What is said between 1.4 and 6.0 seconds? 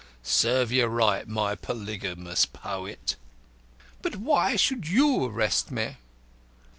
polygamous poet." "But why should you arrest me?"